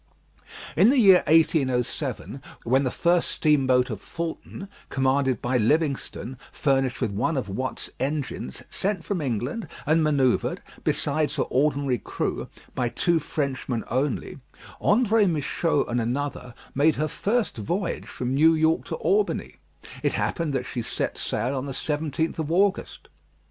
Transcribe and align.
In 0.75 0.89
the 0.89 0.97
year 0.97 1.21
1807, 1.27 2.41
when 2.63 2.83
the 2.83 2.89
first 2.89 3.29
steamboat 3.29 3.91
of 3.91 4.01
Fulton, 4.01 4.67
commanded 4.89 5.43
by 5.43 5.57
Livingston, 5.59 6.39
furnished 6.51 7.01
with 7.01 7.11
one 7.11 7.37
of 7.37 7.47
Watt's 7.47 7.87
engines, 7.99 8.63
sent 8.67 9.03
from 9.05 9.21
England, 9.21 9.67
and 9.85 10.03
manoeuvred, 10.03 10.63
besides 10.83 11.35
her 11.35 11.43
ordinary 11.43 11.99
crew, 11.99 12.47
by 12.73 12.89
two 12.89 13.19
Frenchmen 13.19 13.83
only, 13.91 14.39
André 14.81 15.29
Michaux 15.29 15.83
and 15.85 16.01
another, 16.01 16.55
made 16.73 16.95
her 16.95 17.07
first 17.07 17.57
voyage 17.57 18.07
from 18.07 18.33
New 18.33 18.55
York 18.55 18.85
to 18.85 18.95
Albany, 18.95 19.57
it 20.01 20.13
happened 20.13 20.51
that 20.53 20.65
she 20.65 20.81
set 20.81 21.15
sail 21.19 21.55
on 21.55 21.67
the 21.67 21.73
17th 21.73 22.39
of 22.39 22.51
August. 22.51 23.07